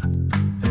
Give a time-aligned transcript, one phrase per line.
[0.00, 0.69] Thank you.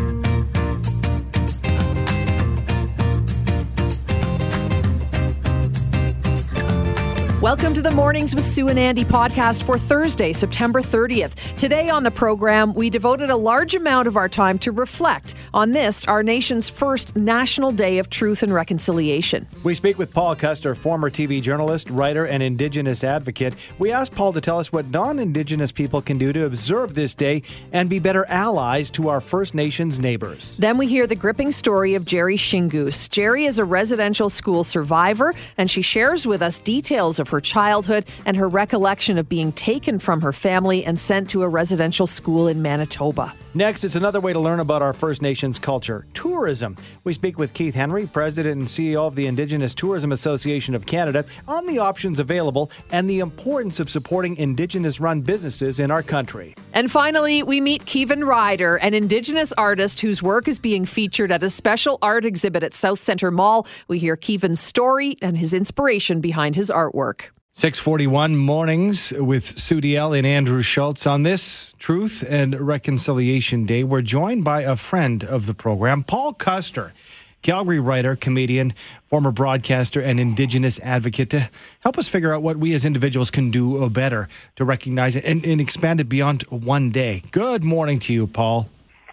[7.50, 11.56] Welcome to the Mornings with Sue and Andy podcast for Thursday, September 30th.
[11.56, 15.72] Today on the program, we devoted a large amount of our time to reflect on
[15.72, 19.48] this, our nation's first National Day of Truth and Reconciliation.
[19.64, 23.54] We speak with Paul Custer, former TV journalist, writer, and Indigenous advocate.
[23.80, 27.14] We asked Paul to tell us what non Indigenous people can do to observe this
[27.14, 27.42] day
[27.72, 30.56] and be better allies to our First Nations neighbors.
[30.60, 33.10] Then we hear the gripping story of Jerry Shingoose.
[33.10, 38.06] Jerry is a residential school survivor, and she shares with us details of her childhood
[38.26, 42.48] and her recollection of being taken from her family and sent to a residential school
[42.48, 43.34] in Manitoba.
[43.52, 46.76] Next, it's another way to learn about our First Nations culture tourism.
[47.02, 51.24] We speak with Keith Henry, President and CEO of the Indigenous Tourism Association of Canada,
[51.48, 56.54] on the options available and the importance of supporting Indigenous run businesses in our country.
[56.72, 61.42] And finally, we meet Kevin Ryder, an Indigenous artist whose work is being featured at
[61.42, 63.66] a special art exhibit at South Centre Mall.
[63.88, 67.30] We hear Kevin's story and his inspiration behind his artwork.
[67.52, 73.84] 641 mornings with Sue Deyell and Andrew Schultz on this Truth and Reconciliation Day.
[73.84, 76.94] We're joined by a friend of the program, Paul Custer,
[77.42, 78.72] Calgary writer, comedian,
[79.08, 83.50] former broadcaster, and Indigenous advocate to help us figure out what we as individuals can
[83.50, 87.24] do better to recognize it and, and expand it beyond one day.
[87.30, 88.70] Good morning to you, Paul.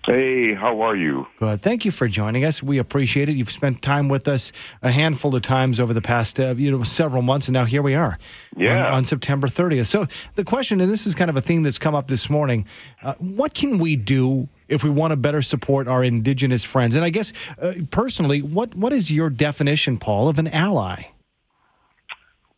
[0.08, 1.28] Hey, how are you?
[1.38, 1.62] Good.
[1.62, 2.64] Thank you for joining us.
[2.64, 3.34] We appreciate it.
[3.34, 6.82] You've spent time with us a handful of times over the past, uh, you know,
[6.84, 8.18] several months, and now here we are.
[8.56, 8.88] Yeah.
[8.88, 9.88] On, on, September 30th.
[9.88, 12.66] So the question, and this is kind of a theme that's come up this morning:
[13.04, 16.96] uh, What can we do if we want to better support our Indigenous friends?
[16.96, 21.04] And I guess uh, personally, what what is your definition, Paul, of an ally?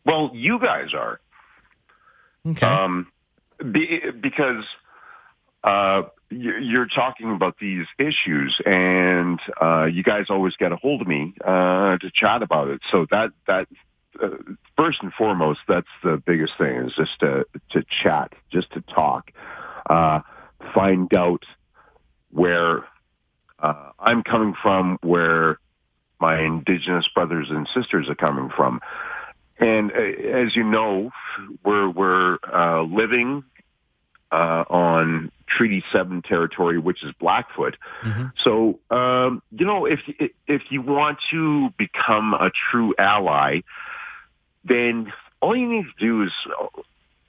[0.06, 1.18] Well, you guys are.
[2.46, 2.64] Okay.
[2.64, 3.08] Um,
[3.72, 4.64] be, because.
[6.32, 11.34] You're talking about these issues, and uh, you guys always get a hold of me
[11.44, 12.80] uh, to chat about it.
[12.92, 13.66] So that that
[14.22, 14.28] uh,
[14.76, 19.32] first and foremost, that's the biggest thing is just to to chat, just to talk,
[19.88, 20.20] uh,
[20.72, 21.44] find out
[22.30, 22.84] where
[23.58, 25.58] uh, I'm coming from, where
[26.20, 28.80] my indigenous brothers and sisters are coming from.
[29.58, 31.10] And uh, as you know,
[31.64, 32.38] we're we're
[32.84, 33.42] living
[34.30, 37.76] on Treaty Seven territory, which is Blackfoot.
[38.02, 38.26] Mm-hmm.
[38.42, 40.00] So, um, you know, if
[40.46, 43.60] if you want to become a true ally,
[44.64, 46.32] then all you need to do is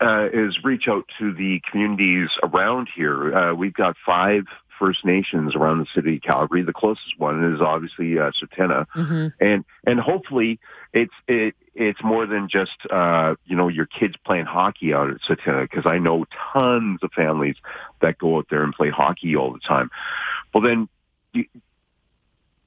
[0.01, 3.35] uh, is reach out to the communities around here.
[3.35, 4.45] Uh, we've got five
[4.81, 6.63] First Nations around the city of Calgary.
[6.63, 9.27] The closest one is obviously uh, mm-hmm.
[9.39, 10.59] and and hopefully
[10.91, 15.21] it's it it's more than just uh, you know your kids playing hockey out at
[15.21, 17.55] Tsuut'ina because I know tons of families
[18.01, 19.89] that go out there and play hockey all the time.
[20.53, 20.87] Well, then.
[21.33, 21.45] You,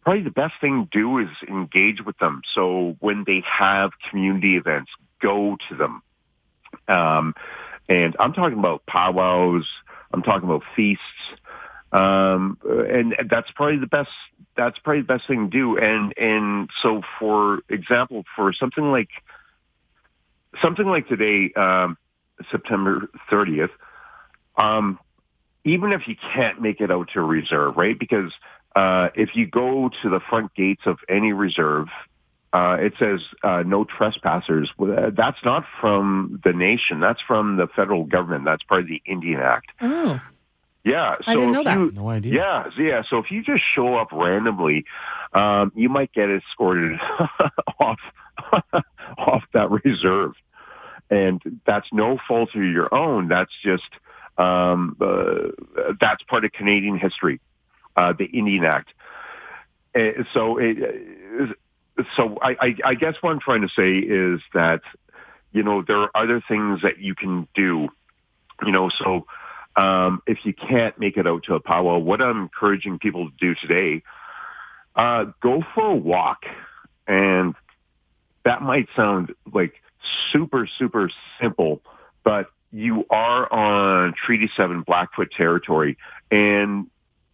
[0.05, 2.43] probably the best thing to do is engage with them.
[2.55, 6.03] So when they have community events, go to them.
[6.89, 7.35] Um,
[7.89, 9.67] and I'm talking about powwows.
[10.13, 11.03] I'm talking about feasts.
[11.95, 14.11] Um, and that's probably the best,
[14.57, 15.79] that's probably the best thing to do.
[15.79, 19.11] And, and so for example, for something like,
[20.61, 21.97] something like today, um,
[22.51, 23.71] September 30th,
[24.57, 24.99] um,
[25.65, 27.99] even if you can't make it out to a reserve, right?
[27.99, 28.33] Because,
[28.75, 31.87] uh, if you go to the front gates of any reserve,
[32.53, 34.71] uh, it says uh, no trespassers.
[34.79, 37.01] That's not from the nation.
[37.01, 38.45] That's from the federal government.
[38.45, 39.71] That's part of the Indian Act.
[39.81, 40.21] Oh.
[40.85, 41.95] Yeah, so I didn't know you, that.
[41.95, 42.35] No idea.
[42.35, 43.03] Yeah, yeah.
[43.09, 44.85] So if you just show up randomly,
[45.33, 47.01] um, you might get escorted
[47.81, 48.01] off
[49.19, 50.35] off that reserve,
[51.11, 53.29] and that's no fault of your own.
[53.29, 53.89] That's just
[54.37, 57.41] um, uh, that's part of Canadian history,
[57.97, 58.93] uh, the Indian Act.
[59.95, 61.57] Uh, so it,
[62.15, 64.83] so I, I, I guess what I'm trying to say is that
[65.53, 67.89] you know there are other things that you can do.
[68.65, 69.27] You know, so
[69.77, 73.37] um, if you can't make it out to a powwow, what I'm encouraging people to
[73.39, 74.03] do today,
[74.95, 76.45] uh, go for a walk.
[77.07, 77.55] And
[78.45, 79.75] that might sound like
[80.33, 81.11] super, super
[81.41, 81.83] simple,
[82.23, 85.97] but you are on Treaty 7 Blackfoot territory.
[86.31, 86.89] And,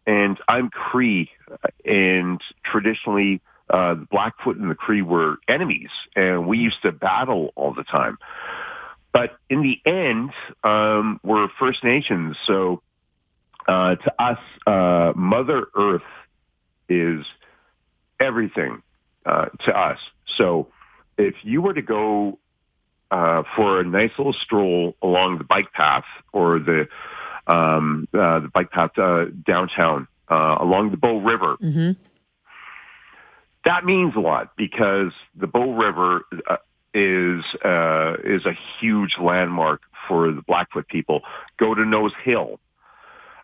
[0.07, 1.31] and I'm Cree
[1.85, 7.73] and traditionally, uh, Blackfoot and the Cree were enemies and we used to battle all
[7.73, 8.19] the time.
[9.13, 10.31] But in the end,
[10.63, 12.83] um, we're First Nations, so
[13.67, 16.03] uh, to us, uh, Mother Earth
[16.89, 17.25] is
[18.19, 18.83] everything
[19.27, 19.99] uh, to us.
[20.37, 20.69] So
[21.19, 22.39] if you were to go
[23.11, 26.89] uh, for a nice little stroll along the bike path or the
[27.47, 31.57] um, uh, the bike path uh, downtown uh, along the Bow River.
[31.61, 32.01] Mm-hmm.
[33.65, 36.25] That means a lot because the Bow River
[36.95, 41.23] is uh, is a huge landmark for the Blackfoot people.
[41.59, 42.59] Go to Nose Hill.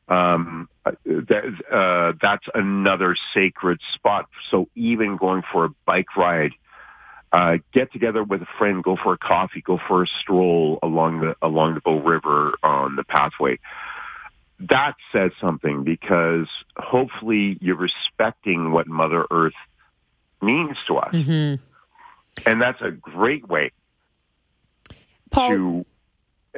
[0.09, 4.29] Um, uh, that, uh, that's another sacred spot.
[4.51, 6.53] So even going for a bike ride,
[7.33, 11.21] uh, get together with a friend, go for a coffee, go for a stroll along
[11.21, 13.59] the along the Bow River on the pathway.
[14.61, 19.53] That says something because hopefully you're respecting what Mother Earth
[20.41, 21.15] means to us.
[21.15, 21.63] Mm-hmm.
[22.45, 23.73] And that's a great way
[25.31, 25.87] Paul, to.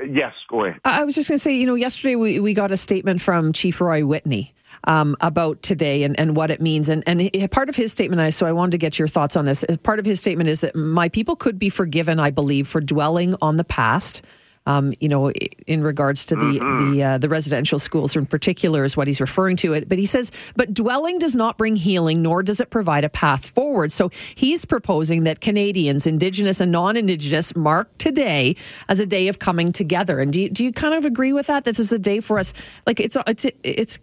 [0.04, 0.80] Yes, go ahead.
[0.84, 3.52] I was just going to say, you know, yesterday we, we got a statement from
[3.52, 4.54] Chief Roy Whitney.
[4.84, 6.88] Um, about today and, and what it means.
[6.88, 9.44] And, and part of his statement, I, so I wanted to get your thoughts on
[9.44, 9.64] this.
[9.82, 13.34] Part of his statement is that my people could be forgiven, I believe, for dwelling
[13.42, 14.22] on the past,
[14.68, 15.30] um, you know,
[15.66, 16.90] in regards to the mm-hmm.
[16.92, 19.88] the uh, the residential schools in particular is what he's referring to it.
[19.88, 23.48] But he says, but dwelling does not bring healing, nor does it provide a path
[23.48, 23.92] forward.
[23.92, 28.56] So he's proposing that Canadians, Indigenous and non-Indigenous, mark today
[28.90, 30.20] as a day of coming together.
[30.20, 31.64] And do you, do you kind of agree with that?
[31.64, 32.52] That this is a day for us,
[32.86, 33.98] like it's it's it's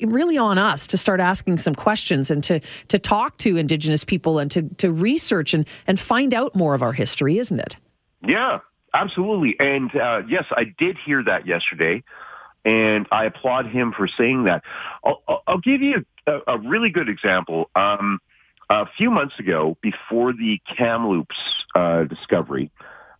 [0.00, 4.38] really on us to start asking some questions and to to talk to indigenous people
[4.38, 7.76] and to to research and and find out more of our history isn't it
[8.26, 8.58] yeah
[8.96, 9.60] Absolutely.
[9.60, 12.02] And uh, yes, I did hear that yesterday,
[12.64, 14.62] and I applaud him for saying that.
[15.04, 17.68] I'll, I'll give you a, a, really good example.
[17.76, 18.20] Um,
[18.70, 21.36] a few months ago, before the Kamloops
[21.74, 22.70] uh, discovery,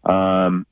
[0.03, 0.67] um,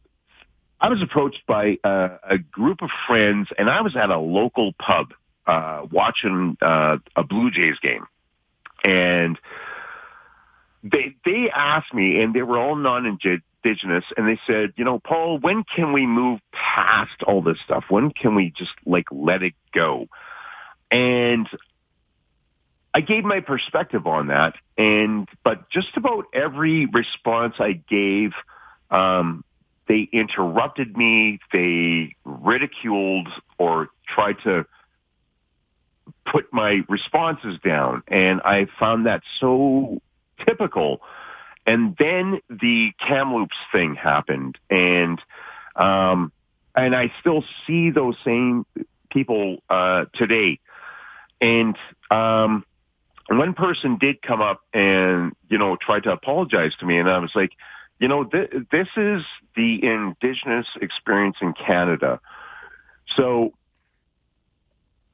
[0.80, 5.12] I was approached by a group of friends, and I was at a local pub
[5.46, 8.06] uh, watching uh, a Blue Jays game,
[8.86, 9.38] and
[10.82, 14.98] they they asked me, and they were all non-indigenous indigenous and they said, you know,
[14.98, 17.84] Paul, when can we move past all this stuff?
[17.88, 20.06] When can we just like let it go?
[20.90, 21.48] And
[22.92, 28.32] I gave my perspective on that and but just about every response I gave
[28.90, 29.44] um
[29.86, 33.28] they interrupted me, they ridiculed
[33.58, 34.64] or tried to
[36.24, 40.00] put my responses down and I found that so
[40.46, 41.00] typical
[41.66, 45.20] and then the Kamloops thing happened, and
[45.76, 46.32] um,
[46.74, 48.66] and I still see those same
[49.10, 50.58] people uh, today.
[51.40, 51.76] And
[52.10, 52.64] um,
[53.28, 57.18] one person did come up and you know try to apologize to me, and I
[57.18, 57.52] was like,
[57.98, 59.22] you know, th- this is
[59.56, 62.20] the Indigenous experience in Canada.
[63.16, 63.52] So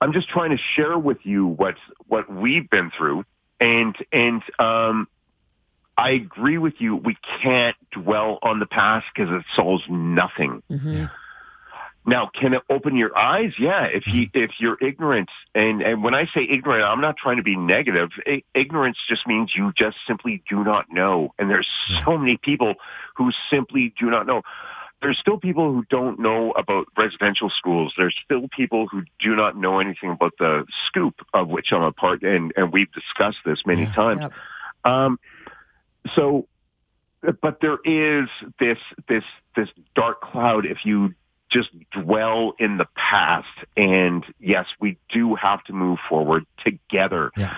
[0.01, 1.77] I'm just trying to share with you what
[2.09, 3.25] what we've been through,
[3.61, 5.09] and and um,
[6.01, 6.97] I agree with you.
[6.97, 10.63] We can't dwell on the past because it solves nothing.
[10.71, 11.05] Mm-hmm.
[12.07, 13.53] Now, can it open your eyes?
[13.59, 14.45] Yeah, if you mm-hmm.
[14.45, 18.09] if you're ignorant, and and when I say ignorant, I'm not trying to be negative.
[18.27, 21.69] I, ignorance just means you just simply do not know, and there's
[22.05, 22.75] so many people
[23.17, 24.41] who simply do not know.
[25.03, 27.93] There's still people who don't know about residential schools.
[27.97, 31.93] There's still people who do not know anything about the scoop of which I'm a
[31.93, 33.93] part, and and we've discussed this many yeah.
[33.93, 34.21] times.
[34.23, 34.33] Yep.
[34.85, 35.19] Um,
[36.15, 36.47] so,
[37.43, 39.25] but there is this this
[39.55, 41.15] this dark cloud if you
[41.51, 43.49] just dwell in the past.
[43.77, 47.31] And yes, we do have to move forward together.
[47.37, 47.57] Yeah.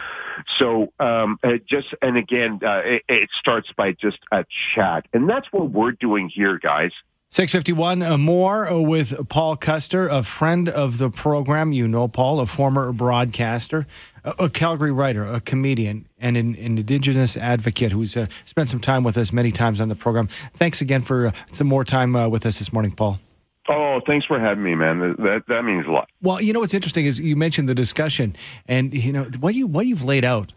[0.58, 1.38] So um,
[1.68, 5.92] just and again, uh, it, it starts by just a chat, and that's what we're
[5.92, 6.92] doing here, guys.
[7.30, 11.72] 651 uh, more uh, with Paul Custer, a friend of the program.
[11.72, 13.86] You know Paul, a former broadcaster,
[14.24, 18.80] a, a Calgary writer, a comedian, and an, an Indigenous advocate who's uh, spent some
[18.80, 20.28] time with us many times on the program.
[20.54, 23.18] Thanks again for uh, some more time uh, with us this morning, Paul.
[23.68, 24.98] Oh, thanks for having me, man.
[25.18, 26.08] That that means a lot.
[26.20, 28.34] Well, you know what's interesting is you mentioned the discussion,
[28.66, 30.52] and you know what you what you've laid out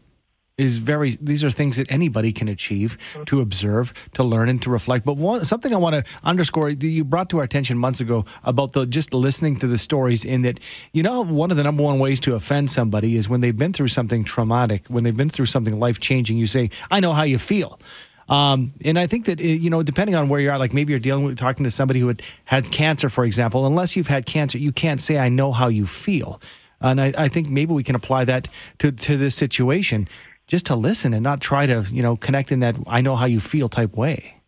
[0.57, 4.69] is very these are things that anybody can achieve to observe to learn and to
[4.69, 8.00] reflect but one, something i want to underscore that you brought to our attention months
[8.00, 10.59] ago about the just listening to the stories in that
[10.93, 13.74] you know one of the number one ways to offend somebody is when they've been
[13.74, 17.24] through something traumatic when they've been through something life changing you say i know how
[17.24, 17.79] you feel
[18.27, 21.00] um, and I think that you know, depending on where you are, like maybe you're
[21.00, 23.67] dealing with talking to somebody who had had cancer, for example.
[23.67, 26.41] Unless you've had cancer, you can't say, "I know how you feel."
[26.81, 28.47] And I, I think maybe we can apply that
[28.79, 30.07] to to this situation
[30.47, 33.25] just to listen and not try to, you know, connect in that I know how
[33.25, 34.41] you feel type way.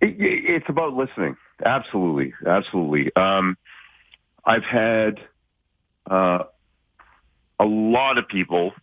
[0.00, 1.36] It, it's about listening.
[1.64, 2.34] Absolutely.
[2.46, 3.14] Absolutely.
[3.16, 3.56] Um,
[4.44, 5.20] I've had
[6.10, 6.44] uh,
[7.58, 8.74] a lot of people,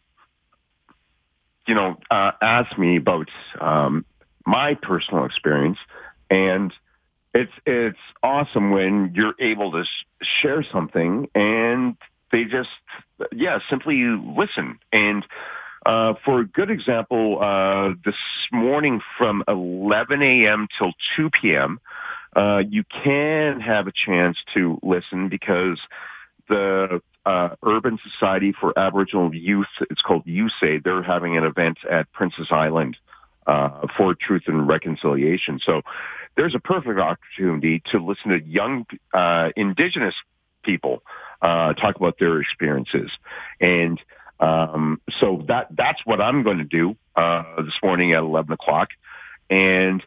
[1.67, 3.29] you know, uh, ask me about
[3.61, 4.05] um,
[4.45, 5.77] my personal experience
[6.29, 6.73] and
[7.33, 11.95] it's it's awesome when you're able to sh- share something and
[12.33, 12.69] they just
[13.31, 15.25] yeah simply listen and
[15.85, 18.15] uh, for a good example, uh, this
[18.51, 20.67] morning from 11 a.m.
[20.77, 21.79] till 2 p.m.,
[22.35, 25.79] uh, you can have a chance to listen because
[26.47, 32.11] the uh, Urban Society for Aboriginal Youth, it's called USAY, they're having an event at
[32.11, 32.97] Princess Island
[33.45, 35.59] uh, for Truth and Reconciliation.
[35.63, 35.81] So
[36.35, 40.15] there's a perfect opportunity to listen to young uh, Indigenous
[40.63, 41.03] people
[41.43, 43.11] uh, talk about their experiences.
[43.59, 44.01] And
[44.39, 48.89] um, so that that's what I'm going to do uh, this morning at 11 o'clock.
[49.49, 50.01] And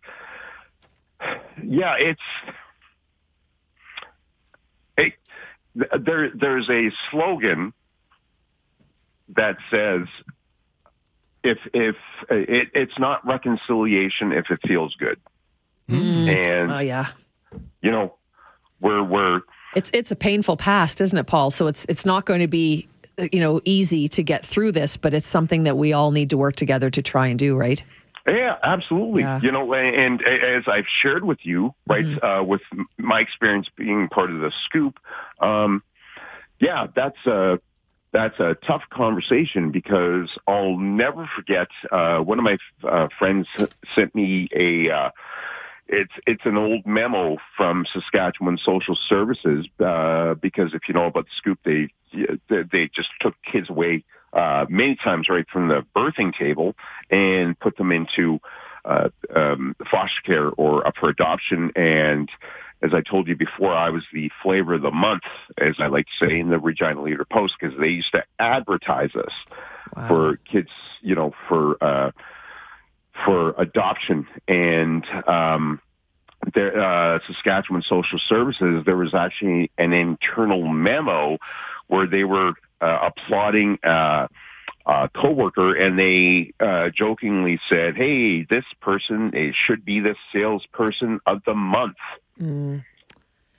[1.63, 2.21] yeah, it's
[4.97, 5.13] it,
[5.75, 6.31] there.
[6.35, 7.73] There's a slogan
[9.37, 10.09] that says
[11.45, 11.97] if if
[12.31, 15.21] it, it's not reconciliation if it feels good.
[15.89, 16.47] Mm.
[16.49, 17.09] And oh yeah,
[17.81, 18.17] you know,
[18.81, 19.43] we're we're
[19.77, 21.51] it's it's a painful past, isn't it, Paul?
[21.51, 22.89] So it's it's not going to be
[23.31, 26.37] you know easy to get through this, but it's something that we all need to
[26.37, 27.83] work together to try and do, right?
[28.27, 29.23] Yeah, absolutely.
[29.23, 29.41] Yeah.
[29.41, 32.27] You know, and, as I've shared with you, right, mm-hmm.
[32.27, 32.63] uh, with
[32.99, 34.99] my experience being part of the scoop,
[35.41, 35.83] um,
[36.59, 37.61] yeah, that's a
[38.13, 41.69] that's a tough conversation because I'll never forget.
[41.93, 43.47] Uh, one of my uh, friends
[43.95, 45.13] sent me a.
[45.89, 51.27] It's it's an old memo from Saskatchewan Social Services uh, because if you know about
[51.27, 51.89] the scoop, they
[52.49, 56.75] they just took kids away uh, many times right from the birthing table
[57.11, 58.41] and put them into
[58.85, 61.71] uh, um, foster care or up for adoption.
[61.77, 62.29] And
[62.83, 65.23] as I told you before, I was the flavor of the month,
[65.59, 69.15] as I like to say, in the Regina Leader Post because they used to advertise
[69.15, 69.33] us
[69.97, 70.09] wow.
[70.09, 72.11] for kids, you know, for uh,
[73.25, 75.05] for adoption and.
[75.27, 75.81] Um,
[76.55, 81.39] there, uh, Saskatchewan Social Services, there was actually an internal memo
[81.89, 84.29] where they were uh, applauding uh,
[84.87, 89.33] a coworker, and they uh, jokingly said, "Hey, this person
[89.67, 91.97] should be the salesperson of the month."
[92.41, 92.85] Mm.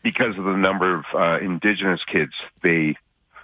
[0.03, 2.33] Because of the number of uh, Indigenous kids
[2.63, 2.95] they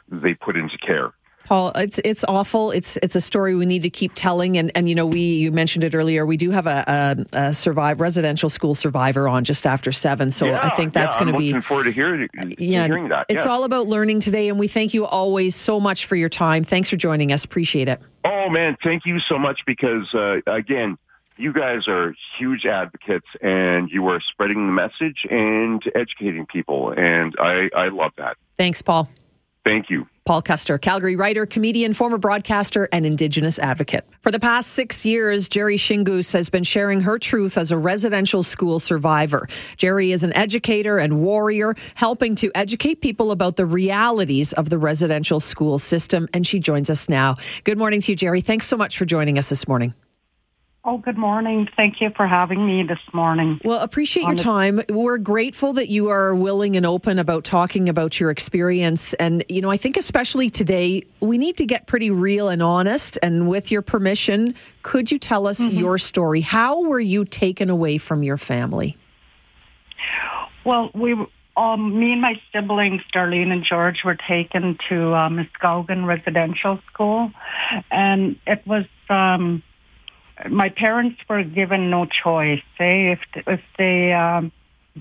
[0.09, 1.11] they put into care.
[1.45, 2.71] Paul, it's it's awful.
[2.71, 5.51] It's it's a story we need to keep telling, and and you know we you
[5.51, 6.25] mentioned it earlier.
[6.25, 10.45] We do have a, a, a survive residential school survivor on just after seven, so
[10.45, 11.47] yeah, I think that's yeah, going to be.
[11.47, 13.25] Looking forward to, hear, yeah, hearing that.
[13.27, 16.63] It's all about learning today, and we thank you always so much for your time.
[16.63, 17.43] Thanks for joining us.
[17.43, 17.99] Appreciate it.
[18.23, 20.97] Oh man, thank you so much because uh, again,
[21.35, 27.35] you guys are huge advocates, and you are spreading the message and educating people, and
[27.37, 28.37] I I love that.
[28.57, 29.09] Thanks, Paul.
[29.65, 30.07] Thank you.
[30.25, 34.05] Paul Custer, Calgary writer, comedian, former broadcaster, and Indigenous advocate.
[34.21, 38.41] For the past six years, Jerry Shingoose has been sharing her truth as a residential
[38.41, 39.47] school survivor.
[39.75, 44.77] Jerry is an educator and warrior, helping to educate people about the realities of the
[44.77, 47.35] residential school system, and she joins us now.
[47.65, 48.41] Good morning to you, Jerry.
[48.41, 49.93] Thanks so much for joining us this morning.
[50.85, 51.69] Oh, good morning.
[51.77, 53.61] Thank you for having me this morning.
[53.63, 54.81] Well, appreciate your time.
[54.89, 59.13] We're grateful that you are willing and open about talking about your experience.
[59.13, 63.17] And, you know, I think especially today, we need to get pretty real and honest.
[63.23, 65.77] And with your permission, could you tell us mm-hmm.
[65.77, 66.41] your story?
[66.41, 68.97] How were you taken away from your family?
[70.65, 71.13] Well, we,
[71.55, 77.31] um, me and my siblings, Darlene and George, were taken to uh, Muscowequan Residential School.
[77.89, 79.63] And it was, um,
[80.49, 82.61] my parents were given no choice.
[82.79, 84.51] They, if if they um,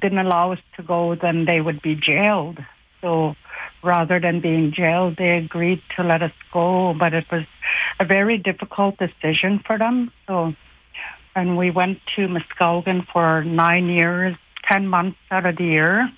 [0.01, 2.59] didn't allow us to go, then they would be jailed.
[3.01, 3.35] So
[3.83, 6.95] rather than being jailed, they agreed to let us go.
[6.95, 7.45] But it was
[7.99, 10.13] a very difficult decision for them.
[10.27, 10.55] So,
[11.35, 16.11] and we went to Muscowequan for nine years, ten months out of the year.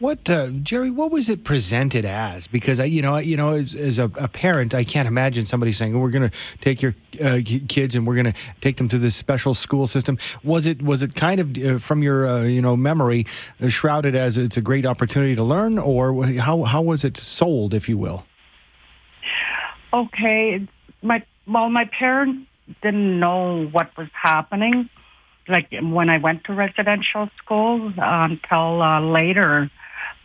[0.00, 0.90] What uh, Jerry?
[0.90, 2.46] What was it presented as?
[2.46, 5.72] Because I, you know, you know, as, as a, a, parent, I can't imagine somebody
[5.72, 8.98] saying, "We're going to take your uh, kids and we're going to take them to
[8.98, 12.62] this special school system." Was it was it kind of uh, from your uh, you
[12.62, 13.26] know memory
[13.60, 17.74] uh, shrouded as it's a great opportunity to learn, or how how was it sold,
[17.74, 18.24] if you will?
[19.92, 20.66] Okay,
[21.02, 22.48] my well, my parents
[22.80, 24.88] didn't know what was happening
[25.46, 29.70] like when I went to residential school uh, until uh, later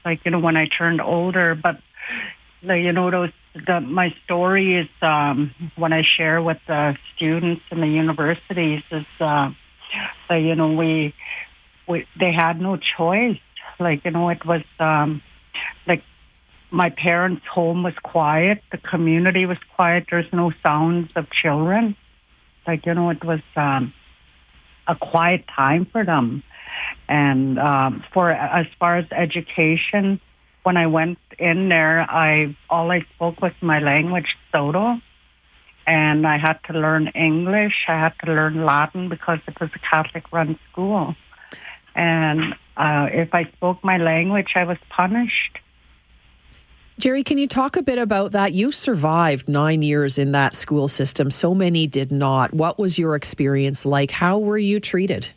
[0.05, 1.55] like you know when I turned older.
[1.55, 1.79] But
[2.63, 3.31] like, you know those
[3.67, 9.05] the my story is um, when I share with the students in the universities is
[9.19, 9.51] uh,
[10.29, 11.13] like, you know we
[11.87, 13.39] we they had no choice.
[13.79, 15.21] Like you know it was um,
[15.87, 16.03] like
[16.71, 18.61] my parents' home was quiet.
[18.71, 20.05] The community was quiet.
[20.09, 21.95] There's no sounds of children.
[22.67, 23.41] Like you know it was.
[23.55, 23.93] Um,
[24.87, 26.43] a quiet time for them.
[27.07, 30.19] And um, for as far as education,
[30.63, 34.99] when I went in there, I all I spoke was my language, Saulteaux,
[35.85, 37.85] and I had to learn English.
[37.87, 41.15] I had to learn Latin because it was a Catholic-run school.
[41.93, 45.59] And uh, if I spoke my language, I was punished.
[46.97, 48.53] Jerry, can you talk a bit about that?
[48.53, 51.29] You survived nine years in that school system.
[51.29, 52.53] So many did not.
[52.53, 54.11] What was your experience like?
[54.11, 55.29] How were you treated?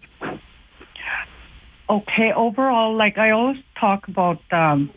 [1.91, 4.91] Okay, overall, like I always talk about, um,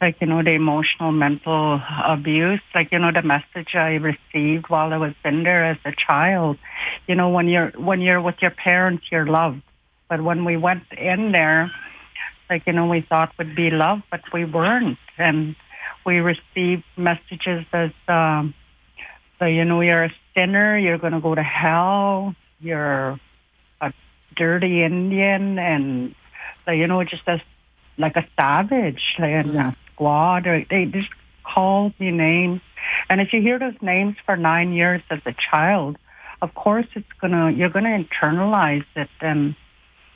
[0.00, 4.92] like, you know, the emotional, mental abuse, like, you know, the message I received while
[4.92, 6.58] I was in there as a child.
[7.08, 9.62] You know, when you're, when you're with your parents, you're loved.
[10.08, 11.72] But when we went in there,
[12.48, 14.98] like, you know, we thought would be love, but we weren't.
[15.16, 15.56] And
[16.04, 18.54] we receive messages that, um,
[19.38, 23.18] so, you know, you're a sinner, you're going to go to hell, you're
[23.80, 23.92] a
[24.36, 26.14] dirty Indian, and,
[26.64, 27.40] so, you know, just as
[27.98, 31.08] like a savage, like a squad, or they just
[31.44, 32.60] call me names.
[33.08, 35.96] And if you hear those names for nine years as a child,
[36.42, 39.56] of course it's gonna, you're gonna internalize it and,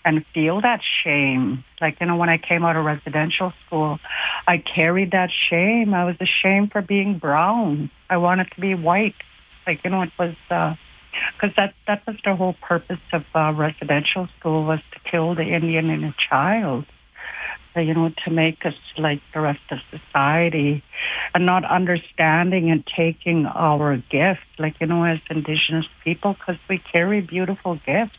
[0.08, 1.62] and feel that shame.
[1.82, 3.98] Like, you know, when I came out of residential school,
[4.46, 5.92] I carried that shame.
[5.92, 7.90] I was ashamed for being brown.
[8.08, 9.16] I wanted to be white.
[9.66, 10.78] Like, you know, it was, because
[11.42, 15.42] uh, that, that was the whole purpose of uh, residential school was to kill the
[15.42, 16.86] Indian in a child.
[17.76, 20.82] You know, to make us like the rest of society
[21.34, 26.78] and not understanding and taking our gifts, like, you know, as Indigenous people, because we
[26.78, 28.16] carry beautiful gifts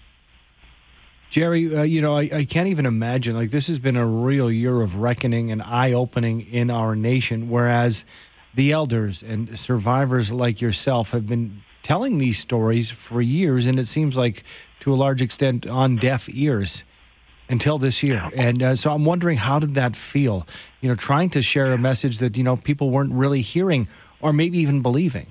[1.30, 3.36] Jerry, uh, you know, I, I, can't even imagine.
[3.36, 7.50] Like, this has been a real year of reckoning and eye opening in our nation,
[7.50, 8.04] whereas
[8.56, 13.88] the elders and survivors like yourself have been telling these stories for years, and it
[13.88, 14.44] seems like
[14.80, 16.84] to a large extent on deaf ears
[17.48, 18.30] until this year.
[18.36, 20.48] And uh, so I'm wondering, how did that feel?
[20.82, 23.88] You know, trying to share a message that, you know, people weren't really hearing
[24.20, 25.28] or maybe even believing.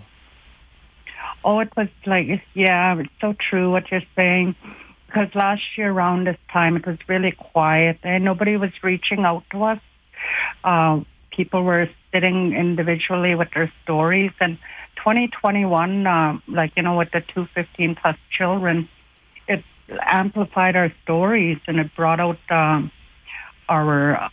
[1.45, 4.55] Oh, it was like, yeah, it's so true what you're saying
[5.09, 9.43] because last year around this time it was really quiet and nobody was reaching out
[9.51, 9.81] to us.
[10.63, 14.59] Uh, people were sitting individually with their stories and
[14.97, 18.89] 2021, uh, like, you know, with the 215 plus children,
[19.47, 19.65] it
[20.01, 22.91] amplified our stories and it brought out um,
[23.69, 24.31] our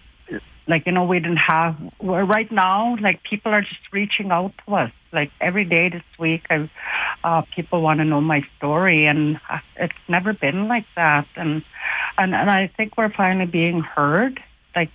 [0.68, 4.74] like you know we didn't have right now like people are just reaching out to
[4.74, 6.70] us like every day this week I,
[7.24, 9.40] uh, people want to know my story and
[9.78, 11.64] it's never been like that and
[12.18, 14.42] and and I think we're finally being heard
[14.76, 14.92] like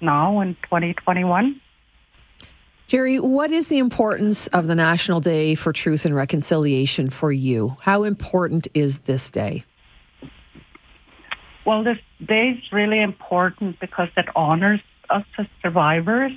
[0.00, 1.60] now in 2021
[2.86, 7.76] Jerry, what is the importance of the National Day for Truth and Reconciliation for you?
[7.80, 9.64] How important is this day?
[11.64, 16.32] Well, this day is really important because it honors us as survivors.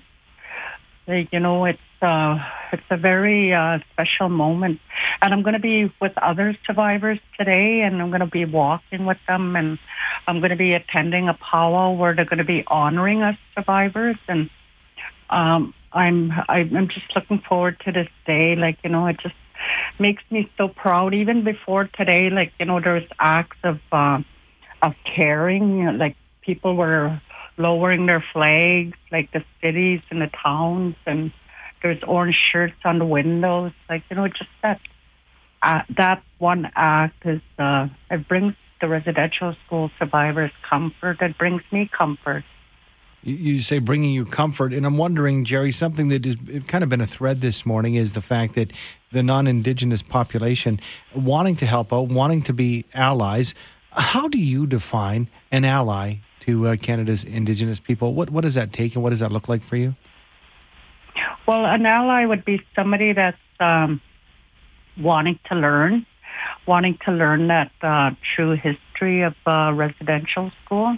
[1.05, 2.39] You know, it's uh,
[2.71, 4.79] it's a very uh, special moment,
[5.21, 9.05] and I'm going to be with other survivors today, and I'm going to be walking
[9.05, 9.79] with them, and
[10.27, 14.17] I'm going to be attending a powwow where they're going to be honoring us survivors,
[14.27, 14.49] and
[15.29, 18.55] um, I'm I'm just looking forward to this day.
[18.55, 19.35] Like, you know, it just
[19.99, 21.13] makes me so proud.
[21.13, 24.21] Even before today, like, you know, there's acts of uh,
[24.81, 27.21] of caring, you know, like people were
[27.57, 31.31] lowering their flags, like the cities and the towns, and
[31.81, 33.71] there's orange shirts on the windows.
[33.89, 34.79] Like you know, just that
[35.61, 41.21] uh, that one act is uh, it brings the residential school survivors comfort.
[41.21, 42.43] It brings me comfort.
[43.23, 46.37] You say bringing you comfort, and I'm wondering, Jerry, something that has
[46.67, 48.71] kind of been a thread this morning is the fact that
[49.11, 50.79] the non-indigenous population
[51.13, 53.53] wanting to help out, wanting to be allies.
[53.91, 58.13] How do you define an ally to uh, Canada's Indigenous people.
[58.13, 59.95] What what does that take, and what does that look like for you?
[61.47, 64.01] Well, an ally would be somebody that's um,
[64.99, 66.05] wanting to learn,
[66.65, 70.97] wanting to learn that uh, true history of uh, residential school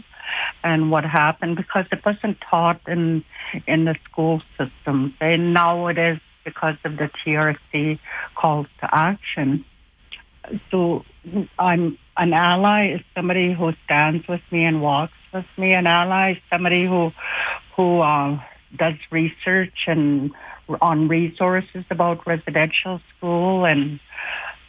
[0.63, 3.23] and what happened because it wasn't taught in
[3.67, 5.15] in the school system.
[5.19, 7.99] And now it is because of the TRC
[8.35, 9.65] calls to action.
[10.71, 11.03] So
[11.57, 15.73] I'm an ally is somebody who stands with me and walks with me.
[15.73, 17.11] An ally is somebody who
[17.75, 18.39] who uh,
[18.75, 20.31] does research and
[20.81, 23.99] on resources about residential school and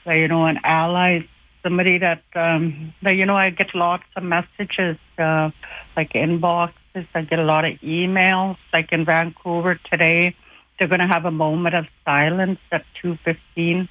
[0.06, 1.20] uh, you know an ally
[1.62, 5.50] somebody that um that, you know I get lots of messages uh,
[5.96, 7.06] like inboxes.
[7.14, 8.56] I get a lot of emails.
[8.72, 10.34] Like in Vancouver today,
[10.78, 13.88] they're going to have a moment of silence at two fifteen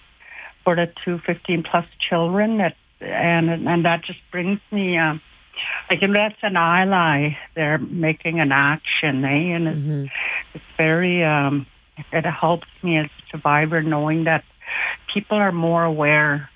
[0.63, 4.98] for the 215 plus children at and and that just brings me.
[4.98, 5.15] Uh,
[5.89, 9.56] like in that's an ally, they're making an action, eh?
[9.56, 10.06] And it's, mm-hmm.
[10.54, 11.24] it's very.
[11.24, 11.65] Um,
[12.13, 14.43] it helps me as a survivor knowing that
[15.13, 16.50] people are more aware.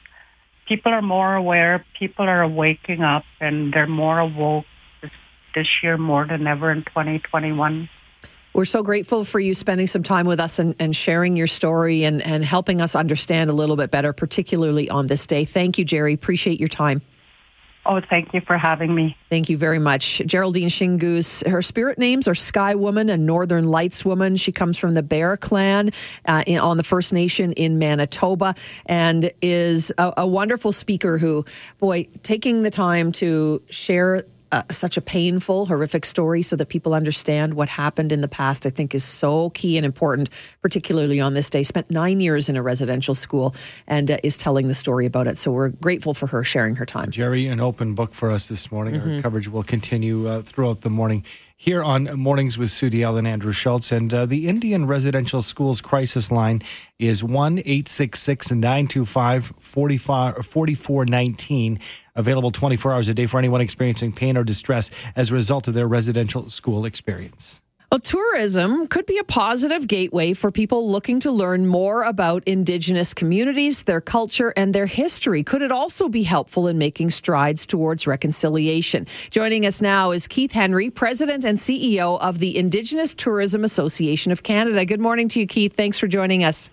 [0.68, 1.86] People are more aware.
[2.00, 4.66] People are waking up, and they're more awoke
[5.02, 5.12] this,
[5.54, 7.89] this year more than ever in 2021.
[8.54, 12.04] We're so grateful for you spending some time with us and, and sharing your story
[12.04, 15.44] and, and helping us understand a little bit better, particularly on this day.
[15.44, 16.13] Thank you, Jerry.
[16.13, 17.02] Appreciate your time.
[17.86, 19.17] Oh, thank you for having me.
[19.30, 20.22] Thank you very much.
[20.26, 24.38] Geraldine Shingoose, her spirit names are Sky Woman and Northern Lights Woman.
[24.38, 25.91] She comes from the Bear Clan
[26.26, 31.43] uh, in, on the First Nation in Manitoba and is a, a wonderful speaker who,
[31.80, 34.22] boy, taking the time to share
[34.54, 38.68] uh, such a painful, horrific story so that people understand what happened in the past,
[38.68, 40.30] I think is so key and important,
[40.62, 41.63] particularly on this day.
[41.63, 43.56] Spent nine years in a residential school
[43.88, 45.39] and uh, is telling the story about it.
[45.39, 47.10] So we're grateful for her sharing her time.
[47.10, 48.94] Jerry, an open book for us this morning.
[48.94, 49.16] Mm-hmm.
[49.16, 51.26] Our coverage will continue uh, throughout the morning
[51.63, 53.92] here on Mornings with L and Andrew Schultz.
[53.92, 56.62] And uh, the Indian Residential Schools Crisis Line
[57.00, 61.80] is 1 866 925 4419
[62.15, 65.73] available 24 hours a day for anyone experiencing pain or distress as a result of
[65.73, 67.62] their residential school experience.
[67.93, 73.13] Well, tourism could be a positive gateway for people looking to learn more about Indigenous
[73.13, 75.43] communities, their culture, and their history.
[75.43, 79.06] Could it also be helpful in making strides towards reconciliation?
[79.30, 84.41] Joining us now is Keith Henry, President and CEO of the Indigenous Tourism Association of
[84.41, 84.86] Canada.
[84.86, 85.76] Good morning to you, Keith.
[85.76, 86.71] Thanks for joining us.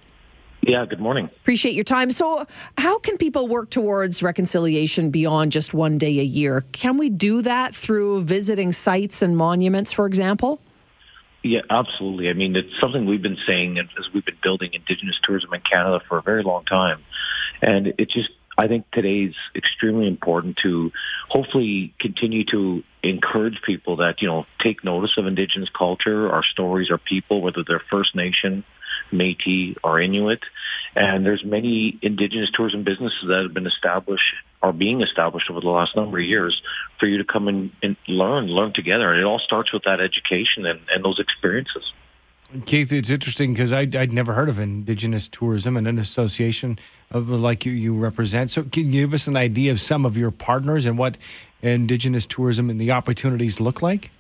[0.63, 1.27] Yeah, good morning.
[1.27, 2.11] Appreciate your time.
[2.11, 2.45] So,
[2.77, 6.65] how can people work towards reconciliation beyond just one day a year?
[6.73, 10.61] Can we do that through visiting sites and monuments, for example?
[11.43, 12.29] Yeah, absolutely.
[12.29, 16.01] I mean, it's something we've been saying as we've been building Indigenous tourism in Canada
[16.07, 17.03] for a very long time.
[17.63, 20.93] And it just, I think today's extremely important to
[21.31, 26.91] hopefully continue to encourage people that, you know, take notice of Indigenous culture, our stories,
[26.91, 28.63] our people, whether they're First Nation,
[29.11, 30.41] Métis, or Inuit.
[30.95, 35.69] And there's many indigenous tourism businesses that have been established are being established over the
[35.69, 36.61] last number of years
[36.99, 39.11] for you to come and, and learn, learn together.
[39.11, 41.93] And it all starts with that education and, and those experiences.
[42.67, 46.79] Keith, it's interesting because I'd, I'd never heard of Indigenous tourism and an association
[47.11, 48.51] of, like you, you represent.
[48.51, 51.17] So, can you give us an idea of some of your partners and what
[51.63, 54.11] Indigenous tourism and the opportunities look like?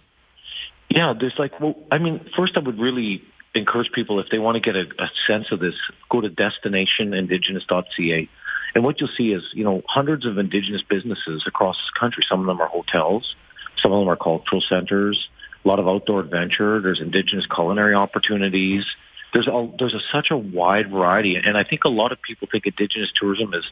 [0.88, 4.56] Yeah, there's like, well, I mean, first I would really encourage people if they want
[4.56, 5.74] to get a, a sense of this,
[6.08, 8.28] go to destinationindigenous.ca.
[8.74, 12.24] And what you'll see is, you know, hundreds of indigenous businesses across the country.
[12.28, 13.34] Some of them are hotels.
[13.82, 15.28] Some of them are cultural centers.
[15.64, 16.80] A lot of outdoor adventure.
[16.80, 18.84] There's indigenous culinary opportunities.
[19.32, 21.36] There's a, there's a, such a wide variety.
[21.36, 23.64] And I think a lot of people think indigenous tourism is,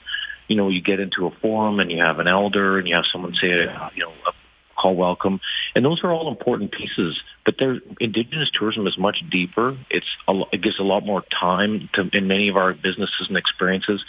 [0.49, 3.05] you know, you get into a forum and you have an elder and you have
[3.11, 4.33] someone say, uh, you know, a
[4.79, 5.41] call welcome.
[5.75, 7.21] And those are all important pieces.
[7.45, 9.77] But their indigenous tourism is much deeper.
[9.91, 13.37] It's a, it gives a lot more time to in many of our businesses and
[13.37, 14.05] experiences.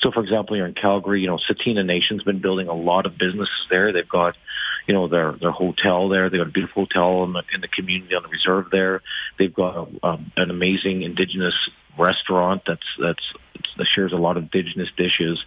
[0.00, 3.16] So, for example, here in Calgary, you know, Tsuut'ina Nation's been building a lot of
[3.18, 3.92] businesses there.
[3.92, 4.36] They've got,
[4.86, 6.28] you know, their their hotel there.
[6.28, 9.02] They've got a beautiful hotel in the, in the community on the reserve there.
[9.38, 11.54] They've got a, um, an amazing indigenous
[11.98, 13.22] restaurant that's that's
[13.76, 15.42] that shares a lot of indigenous dishes.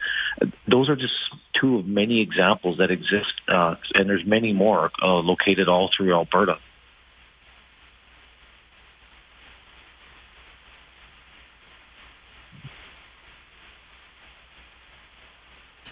[0.68, 1.14] Those are just
[1.60, 6.14] two of many examples that exist, uh, and there's many more uh, located all through
[6.14, 6.58] Alberta.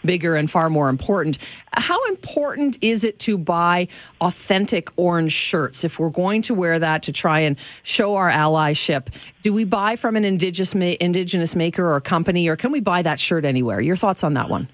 [0.08, 1.38] Bigger and far more important.
[1.74, 3.88] How important is it to buy
[4.22, 9.14] authentic orange shirts if we're going to wear that to try and show our allyship?
[9.44, 13.20] Do we buy from an indigenous indigenous maker or company, or can we buy that
[13.20, 13.80] shirt anywhere?
[13.80, 14.68] Your thoughts on that one?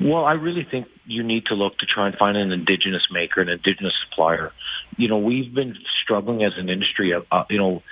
[0.00, 3.40] Well, I really think you need to look to try and find an indigenous maker,
[3.40, 4.52] an indigenous supplier.
[4.96, 7.12] You know, we've been struggling as an industry.
[7.14, 7.82] Uh, you know,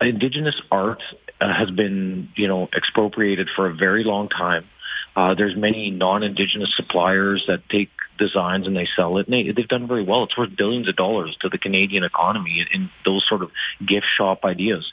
[0.00, 1.02] indigenous art
[1.40, 4.66] uh, has been, you know, expropriated for a very long time.
[5.16, 9.26] Uh, there's many non-indigenous suppliers that take designs and they sell it.
[9.26, 10.24] And they, they've done very well.
[10.24, 13.50] It's worth billions of dollars to the Canadian economy in those sort of
[13.84, 14.92] gift shop ideas.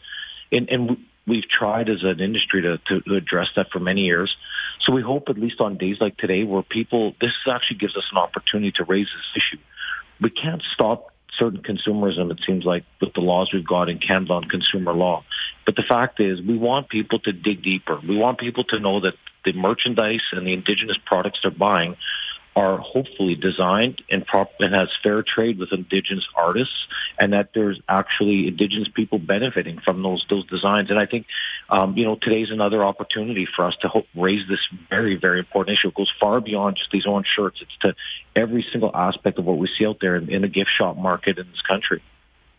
[0.50, 4.34] And, and we've tried as an industry to, to address that for many years.
[4.82, 8.06] So we hope at least on days like today where people, this actually gives us
[8.12, 9.62] an opportunity to raise this issue.
[10.22, 14.34] We can't stop certain consumerism, it seems like, with the laws we've got in Canada
[14.34, 15.26] on consumer law.
[15.66, 18.00] But the fact is, we want people to dig deeper.
[18.08, 21.96] We want people to know that the merchandise and the indigenous products they're buying
[22.56, 26.86] are hopefully designed and prop and has fair trade with indigenous artists
[27.18, 31.26] and that there's actually indigenous people benefiting from those those designs and I think
[31.70, 35.78] um, you know, today's another opportunity for us to hope, raise this very, very important
[35.78, 35.88] issue.
[35.88, 37.62] It goes far beyond just these orange shirts.
[37.62, 37.96] It's to
[38.36, 41.40] every single aspect of what we see out there in, in the gift shop market
[41.40, 42.02] in this country.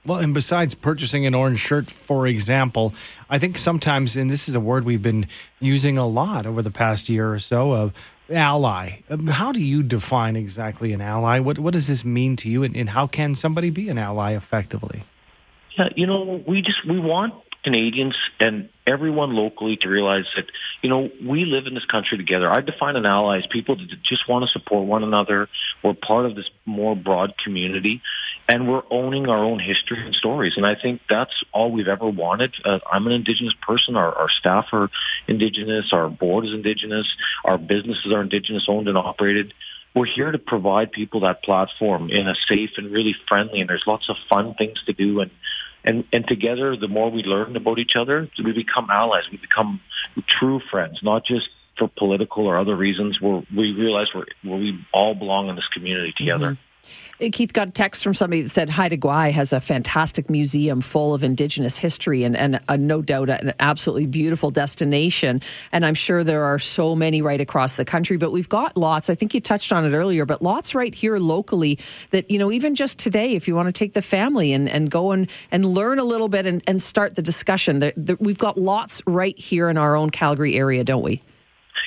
[0.06, 2.94] Well, and besides purchasing an orange shirt, for example,
[3.30, 5.26] I think sometimes, and this is a word we've been
[5.60, 7.92] using a lot over the past year or so, of
[8.30, 9.00] ally.
[9.08, 11.38] Um, how do you define exactly an ally?
[11.38, 14.32] What what does this mean to you, and, and how can somebody be an ally
[14.32, 15.04] effectively?
[15.78, 20.44] Yeah, you know, we just we want Canadians and everyone locally to realize that,
[20.82, 22.48] you know, we live in this country together.
[22.50, 25.48] I define an ally as people that just want to support one another.
[25.82, 28.02] We're part of this more broad community
[28.48, 30.54] and we're owning our own history and stories.
[30.56, 32.54] And I think that's all we've ever wanted.
[32.64, 33.96] Uh, I'm an Indigenous person.
[33.96, 34.90] Our, our staff are
[35.26, 35.92] Indigenous.
[35.92, 37.06] Our board is Indigenous.
[37.44, 39.54] Our businesses are Indigenous owned and operated
[39.94, 43.84] we're here to provide people that platform in a safe and really friendly and there's
[43.86, 45.30] lots of fun things to do and
[45.84, 49.24] and and together, the more we learn about each other, we become allies.
[49.30, 49.80] We become
[50.26, 53.20] true friends, not just for political or other reasons.
[53.20, 56.52] Where we realize we're, we all belong in this community together.
[56.52, 56.73] Mm-hmm.
[57.18, 61.14] Keith got a text from somebody that said Haida Gwaii has a fantastic museum full
[61.14, 65.40] of Indigenous history and, and a, no doubt an absolutely beautiful destination.
[65.70, 69.08] And I'm sure there are so many right across the country, but we've got lots.
[69.08, 71.78] I think you touched on it earlier, but lots right here locally
[72.10, 74.90] that, you know, even just today, if you want to take the family and, and
[74.90, 78.38] go and, and learn a little bit and, and start the discussion, the, the, we've
[78.38, 81.22] got lots right here in our own Calgary area, don't we?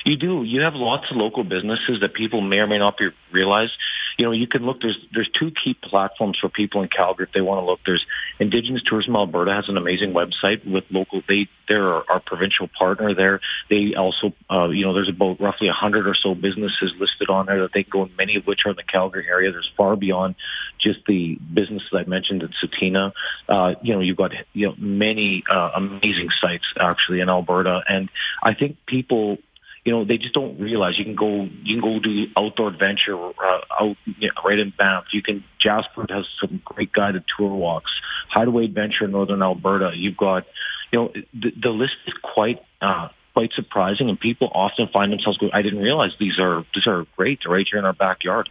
[0.04, 0.42] You do.
[0.42, 3.70] You have lots of local businesses that people may or may not be, realize.
[4.18, 4.80] You know, you can look.
[4.80, 7.78] There's there's two key platforms for people in Calgary if they want to look.
[7.86, 8.04] There's
[8.40, 11.22] Indigenous Tourism Alberta has an amazing website with local.
[11.28, 13.40] They they're our, our provincial partner there.
[13.70, 17.46] They also, uh, you know, there's about roughly a hundred or so businesses listed on
[17.46, 19.52] there that they go, many of which are in the Calgary area.
[19.52, 20.34] There's far beyond
[20.78, 23.12] just the businesses I mentioned at Tsuut'ina.
[23.48, 28.08] Uh, you know, you've got you know many uh, amazing sites actually in Alberta, and
[28.42, 29.38] I think people
[29.88, 33.16] you know, they just don't realize you can go, you can go do outdoor adventure
[33.16, 35.06] uh, out you know, right in Banff.
[35.14, 37.90] You can, Jasper has some great guided tour walks.
[38.28, 39.92] Hideaway Adventure in Northern Alberta.
[39.94, 40.44] You've got,
[40.92, 45.38] you know, the, the list is quite, uh, quite surprising and people often find themselves
[45.38, 47.38] going, I didn't realize these are, these are great.
[47.42, 48.50] They're right here in our backyard.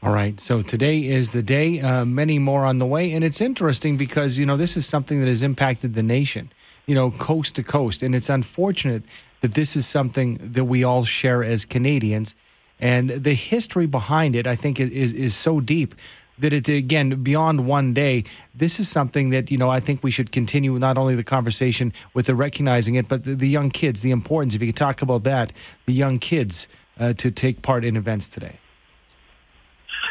[0.00, 0.38] All right.
[0.40, 1.80] So today is the day.
[1.80, 5.20] Uh, many more on the way, and it's interesting because you know this is something
[5.20, 6.50] that has impacted the nation,
[6.86, 9.02] you know, coast to coast, and it's unfortunate
[9.40, 12.34] that this is something that we all share as Canadians.
[12.78, 15.94] And the history behind it, I think, is, is so deep
[16.38, 18.24] that it's, again, beyond one day.
[18.54, 21.92] This is something that, you know, I think we should continue not only the conversation
[22.14, 25.02] with the recognizing it, but the, the young kids, the importance, if you could talk
[25.02, 25.52] about that,
[25.86, 26.66] the young kids
[26.98, 28.58] uh, to take part in events today.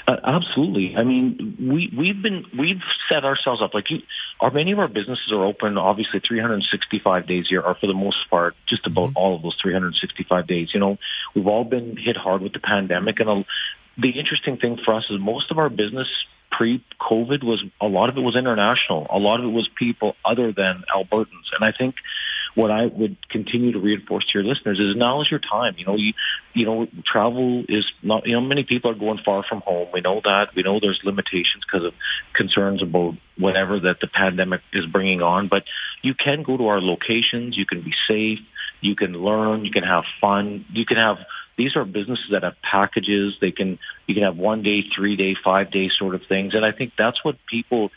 [0.08, 0.96] Uh, absolutely.
[0.96, 4.02] I mean, we we've been we've set ourselves up like you,
[4.40, 7.94] our many of our businesses are open obviously 365 days a year, or for the
[7.94, 9.18] most part, just about mm-hmm.
[9.18, 10.70] all of those 365 days.
[10.74, 10.98] You know,
[11.36, 13.46] we've all been hit hard with the pandemic, and a,
[13.98, 16.08] the interesting thing for us is most of our business
[16.52, 19.08] pre-COVID was a lot of it was international.
[19.10, 21.96] A lot of it was people other than Albertans, and I think
[22.60, 25.76] what I would continue to reinforce to your listeners is now is your time.
[25.78, 26.12] You know, you,
[26.54, 29.88] you know, travel is not, you know, many people are going far from home.
[29.94, 30.50] We know that.
[30.58, 31.94] We know there's limitations because of
[32.34, 35.64] concerns about whatever that the pandemic is bringing on, but
[36.02, 37.56] you can go to our locations.
[37.56, 38.40] You can be safe.
[38.82, 39.64] You can learn.
[39.64, 40.66] You can have fun.
[40.74, 41.16] You can have,
[41.58, 43.36] these are businesses that have packages.
[43.40, 46.56] They can, you can have one day, three day, five day sort of things.
[46.56, 47.92] And I think that's what people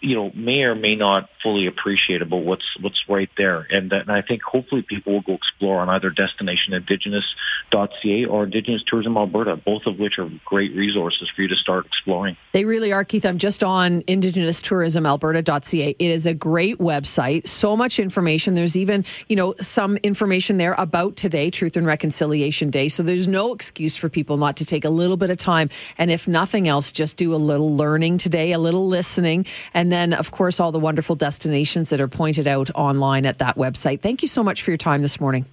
[0.00, 3.66] you know, may or may not fully appreciate about what's what's right there.
[3.70, 9.16] And, and I think hopefully people will go explore on either destinationindigenous.ca or Indigenous Tourism
[9.16, 12.36] Alberta, both of which are great resources for you to start exploring.
[12.52, 13.26] They really are, Keith.
[13.26, 15.90] I'm just on Indigenous Tourism Alberta.ca.
[15.90, 17.48] It is a great website.
[17.48, 18.54] So much information.
[18.54, 22.88] There's even, you know, some information there about today, Truth and Reconciliation Day.
[22.88, 25.70] So there's no excuse for people not to take a little bit of time.
[25.96, 29.92] And if nothing else, just do a little learning today, a little listening, and and
[29.94, 34.02] then, of course, all the wonderful destinations that are pointed out online at that website.
[34.02, 35.46] Thank you so much for your time this morning.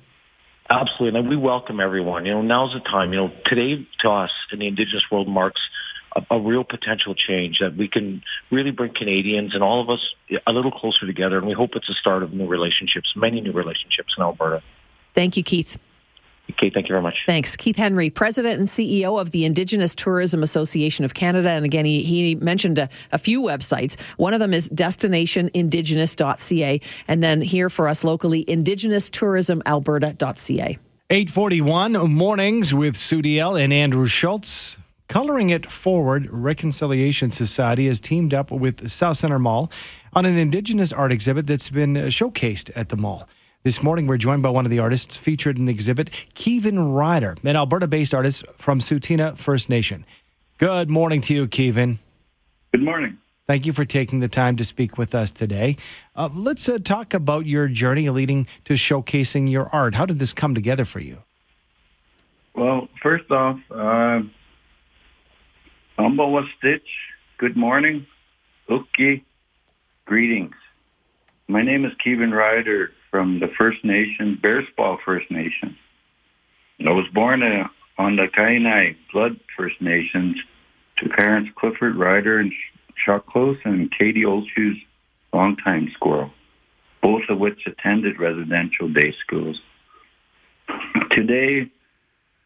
[0.70, 1.18] Absolutely.
[1.18, 2.26] And we welcome everyone.
[2.26, 3.14] You know, now's the time.
[3.14, 5.62] You know, today to us in the Indigenous world marks
[6.18, 10.06] a, a, real potential change that we can really bring Canadians and all of us
[10.46, 11.38] a little closer together.
[11.38, 14.62] And we hope it's the start of new relationships, many new relationships in Alberta.
[15.14, 15.78] Thank you, Keith.
[16.52, 17.24] Okay, thank you very much.
[17.26, 17.56] Thanks.
[17.56, 21.50] Keith Henry, President and CEO of the Indigenous Tourism Association of Canada.
[21.50, 24.00] And again, he, he mentioned a, a few websites.
[24.18, 26.82] One of them is destinationindigenous.ca.
[27.08, 30.78] And then here for us locally, indigenoustourismalberta.ca.
[31.10, 34.78] 841 mornings with Sue Deyell and Andrew Schultz.
[35.08, 39.72] Coloring It Forward Reconciliation Society has teamed up with South Centre Mall
[40.14, 43.30] on an Indigenous art exhibit that's been showcased at the mall.
[43.66, 47.36] This morning, we're joined by one of the artists featured in the exhibit, Kevin Ryder,
[47.44, 50.06] an Alberta based artist from Tsuut'ina First Nation.
[50.60, 51.98] Good morning to you, Kevin.
[52.72, 53.18] Good morning.
[53.48, 55.78] Thank you for taking the time to speak with us today.
[56.16, 59.96] Uh, let's uh, talk about your journey leading to showcasing your art.
[59.96, 61.24] How did this come together for you?
[62.54, 64.22] Well, first off, uh,
[65.98, 66.88] Umbawa Stitch,
[67.40, 68.06] good morning.
[68.70, 69.24] Uki,
[70.06, 70.54] greetings.
[71.48, 75.78] My name is Kevin Ryder from the First Nation, Bearspaw First Nation.
[76.80, 77.68] I was born uh,
[78.00, 80.38] on the Kainai Blood First Nations
[80.98, 82.52] to parents Clifford Ryder and
[83.06, 84.80] Chuck Close and Katie Olshue's
[85.34, 86.32] longtime squirrel,
[87.04, 89.62] both of which attended residential day schools.
[91.12, 91.70] Today,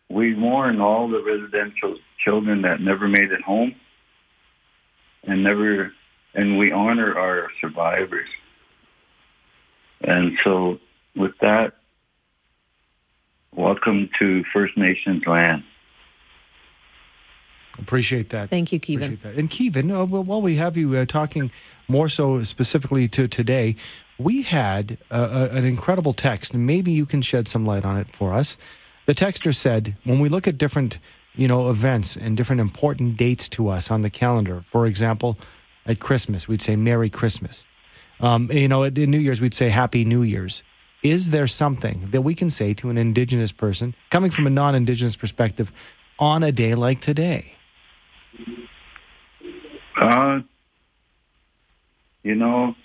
[0.10, 3.76] we mourn all the residential children that never made it home
[5.24, 5.94] and never,
[6.34, 8.28] and we honor our survivors.
[10.02, 10.80] And so
[11.16, 11.74] with that,
[13.54, 15.64] welcome to First Nations land.
[17.78, 18.50] Appreciate that.
[18.50, 19.14] Thank you, Kevin.
[19.14, 19.40] Appreciate that.
[19.40, 21.52] And Kevin, uh, while we have you uh, talking
[21.88, 23.76] more so specifically to today,
[24.18, 28.12] we had uh, an incredible text, and maybe you can shed some light on it
[28.12, 28.58] for us.
[29.06, 31.00] The texter said, when we look at different,
[31.36, 35.38] you know, events and different important dates to us on the calendar, for example,
[35.86, 37.66] at Christmas, we'd say Merry Christmas.
[38.20, 40.64] Um, you know, at New Year's, we'd say Happy New Year's.
[41.02, 44.76] Is there something that we can say to an Indigenous person, coming from a non
[44.76, 45.72] Indigenous perspective,
[46.18, 47.56] on a day like today?
[50.00, 50.42] Uh,
[52.24, 52.76] you know,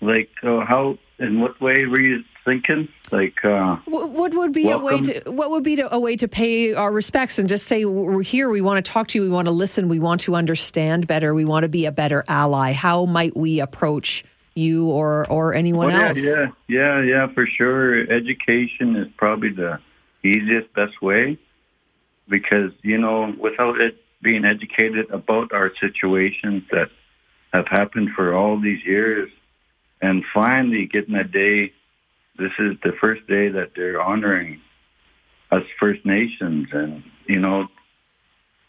[0.00, 2.88] like uh, how, in what way were you thinking?
[3.12, 4.82] Like, uh, what would be welcome.
[4.82, 7.66] a way to what would be to, a way to pay our respects and just
[7.66, 10.22] say we're here, we want to talk to you, we want to listen, we want
[10.22, 12.72] to understand better, we want to be a better ally.
[12.72, 14.24] How might we approach
[14.56, 16.24] you or or anyone yeah, else?
[16.24, 18.10] Yeah, yeah, yeah, for sure.
[18.10, 19.80] Education is probably the
[20.22, 21.38] easiest, best way
[22.28, 26.90] because you know without it being educated about our situations that
[27.52, 29.30] have happened for all these years
[30.02, 31.72] and finally getting a day
[32.38, 34.60] this is the first day that they're honoring
[35.50, 37.68] us First Nations and you know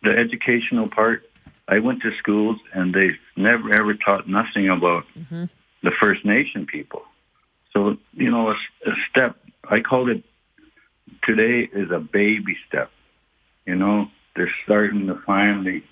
[0.04, 1.23] the educational part
[1.67, 5.45] I went to schools and they've never ever taught nothing about mm-hmm.
[5.88, 7.04] The First Nation people.
[7.71, 9.38] So, you know, a, a step,
[9.69, 10.21] I call it
[11.23, 12.91] today is a baby step.
[13.65, 15.84] You know, they're starting to finally,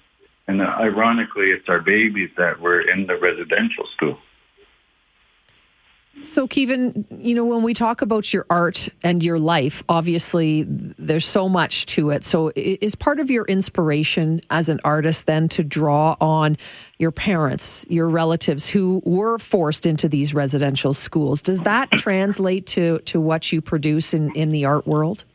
[0.49, 4.17] and ironically, it's our babies that were in the residential school.
[6.25, 11.25] So, Kevin, you know, when we talk about your art and your life, obviously there's
[11.25, 12.23] so much to it.
[12.23, 16.57] So, is part of your inspiration as an artist then to draw on
[16.97, 21.41] your parents, your relatives who were forced into these residential schools?
[21.41, 25.25] Does that translate to, to what you produce in, in the art world?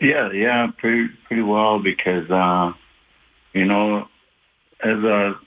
[0.00, 2.72] Yeah, yeah, pretty pretty well because uh,
[3.52, 4.08] you know,
[4.82, 5.38] as a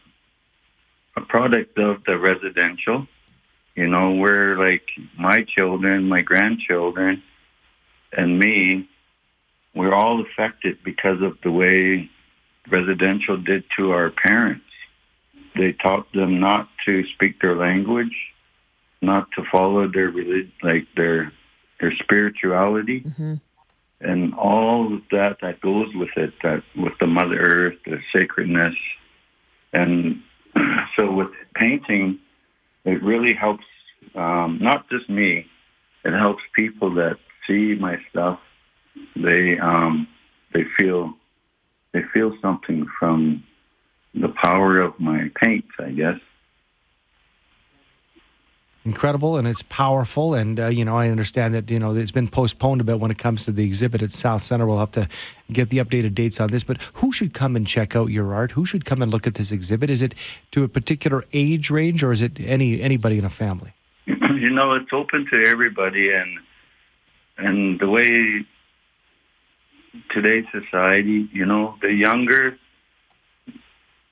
[1.15, 3.07] a product of the residential,
[3.75, 7.23] you know, we're like my children, my grandchildren,
[8.15, 8.87] and me,
[9.73, 12.09] we're all affected because of the way
[12.69, 14.65] residential did to our parents.
[15.55, 18.15] They taught them not to speak their language,
[19.01, 21.31] not to follow their religion, like their
[21.79, 23.01] their spirituality.
[23.01, 23.35] Mm-hmm
[24.03, 28.75] and all of that that goes with it, that with the Mother Earth, the sacredness,
[29.71, 30.21] and
[30.95, 32.19] so with painting,
[32.85, 33.65] it really helps
[34.15, 35.47] um, not just me.
[36.03, 37.17] It helps people that
[37.47, 38.39] see my stuff.
[39.15, 40.07] They um,
[40.53, 41.13] they feel
[41.93, 43.43] they feel something from
[44.13, 46.19] the power of my paint, I guess
[48.85, 50.33] incredible and it's powerful.
[50.33, 53.11] And, uh, you know, I understand that, you know, it's been postponed a bit when
[53.11, 54.65] it comes to the exhibit at South Center.
[54.65, 55.07] We'll have to
[55.51, 56.63] get the updated dates on this.
[56.63, 58.51] But who should come and check out your art?
[58.51, 59.89] Who should come and look at this exhibit?
[59.89, 60.13] Is it
[60.51, 63.73] to a particular age range or is it any anybody in a family?
[64.43, 66.11] You know, it's open to everybody.
[66.11, 66.37] And,
[67.37, 68.45] and the way
[70.09, 72.57] today's society, you know, the younger,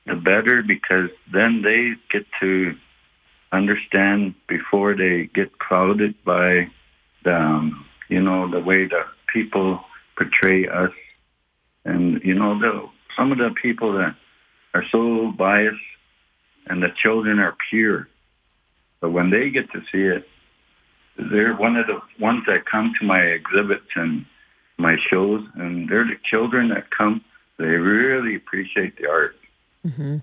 [0.05, 2.77] the better because then they get to
[3.51, 6.69] understand before they get clouded by
[7.23, 9.81] the, um, you know, the way that people
[10.15, 10.91] portray us.
[11.85, 14.15] And, you know, the, some of the people that
[14.73, 15.77] are so biased
[16.67, 18.07] and the children are pure.
[18.99, 20.27] But when they get to see it,
[21.17, 24.25] they're one of the ones that come to my exhibits and
[24.77, 27.23] my shows, and they're the children that come.
[27.57, 29.35] They really appreciate the art.
[29.85, 30.17] Mm-hmm.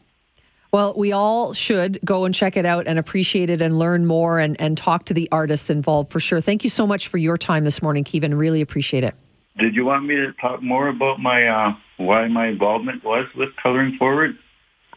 [0.70, 4.38] Well, we all should go and check it out and appreciate it and learn more
[4.38, 6.40] and, and talk to the artists involved for sure.
[6.40, 8.34] Thank you so much for your time this morning, Kevin.
[8.34, 9.14] Really appreciate it.
[9.58, 13.48] Did you want me to talk more about my uh, why my involvement was with
[13.62, 14.38] Coloring Forward?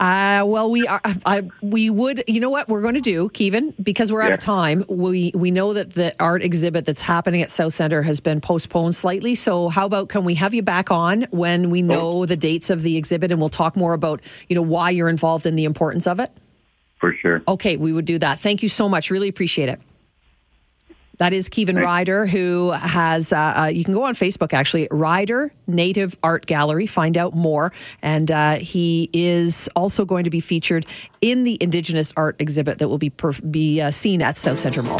[0.02, 1.00] Uh, well, we are.
[1.28, 2.24] I, we would.
[2.28, 4.34] You know what we're going to do, Kevin, because we're out Yeah.
[4.34, 4.84] of time.
[4.90, 8.96] We we know that the art exhibit that's happening at South Center has been postponed
[8.96, 9.36] slightly.
[9.36, 12.82] So, how about can we have you back on when we know the dates of
[12.82, 16.08] the exhibit, and we'll talk more about you know why you're involved and the importance
[16.08, 16.32] of it.
[17.00, 17.44] For sure.
[17.48, 18.40] Okay, we would do that.
[18.40, 19.12] Thank you so much.
[19.12, 19.80] Really appreciate it.
[21.22, 25.54] That is Kevin Ryder, who has, uh, uh, you can go on Facebook actually, Ryder
[25.68, 27.72] Native Art Gallery, find out more.
[28.02, 30.88] And uh, he is also going to be featured
[31.22, 34.82] in the Indigenous art exhibit that will be, per- be uh, seen at South Centre
[34.82, 35.00] Mall.